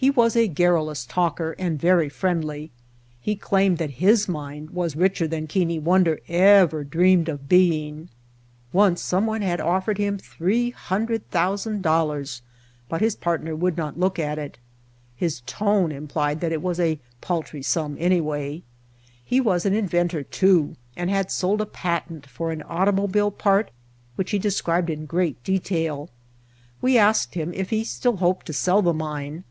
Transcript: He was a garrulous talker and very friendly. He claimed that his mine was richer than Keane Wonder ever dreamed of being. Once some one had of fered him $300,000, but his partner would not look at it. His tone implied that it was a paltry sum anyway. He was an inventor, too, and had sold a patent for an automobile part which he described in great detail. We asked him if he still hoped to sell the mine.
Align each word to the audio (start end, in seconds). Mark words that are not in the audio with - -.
He 0.00 0.10
was 0.10 0.36
a 0.36 0.46
garrulous 0.46 1.04
talker 1.04 1.56
and 1.58 1.76
very 1.78 2.08
friendly. 2.08 2.70
He 3.20 3.34
claimed 3.34 3.78
that 3.78 3.90
his 3.90 4.28
mine 4.28 4.68
was 4.72 4.94
richer 4.94 5.26
than 5.26 5.48
Keane 5.48 5.82
Wonder 5.82 6.20
ever 6.28 6.84
dreamed 6.84 7.28
of 7.28 7.48
being. 7.48 8.08
Once 8.72 9.02
some 9.02 9.26
one 9.26 9.42
had 9.42 9.60
of 9.60 9.84
fered 9.86 9.98
him 9.98 10.16
$300,000, 10.18 12.40
but 12.88 13.00
his 13.00 13.16
partner 13.16 13.56
would 13.56 13.76
not 13.76 13.98
look 13.98 14.20
at 14.20 14.38
it. 14.38 14.58
His 15.16 15.40
tone 15.46 15.90
implied 15.90 16.40
that 16.42 16.52
it 16.52 16.62
was 16.62 16.78
a 16.78 17.00
paltry 17.20 17.62
sum 17.64 17.96
anyway. 17.98 18.62
He 19.24 19.40
was 19.40 19.66
an 19.66 19.74
inventor, 19.74 20.22
too, 20.22 20.76
and 20.96 21.10
had 21.10 21.28
sold 21.32 21.60
a 21.60 21.66
patent 21.66 22.24
for 22.24 22.52
an 22.52 22.62
automobile 22.62 23.32
part 23.32 23.72
which 24.14 24.30
he 24.30 24.38
described 24.38 24.90
in 24.90 25.06
great 25.06 25.42
detail. 25.42 26.08
We 26.80 26.96
asked 26.96 27.34
him 27.34 27.52
if 27.52 27.70
he 27.70 27.82
still 27.82 28.18
hoped 28.18 28.46
to 28.46 28.52
sell 28.52 28.80
the 28.80 28.94
mine. 28.94 29.42